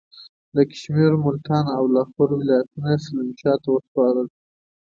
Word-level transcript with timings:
ده 0.53 0.61
د 0.65 0.67
کشمیر، 0.71 1.11
ملتان 1.25 1.65
او 1.77 1.83
لاهور 1.95 2.29
ولایتونه 2.35 2.91
سلیم 3.05 3.29
شاه 3.41 3.57
ته 3.63 3.69
وسپارل. 3.71 4.27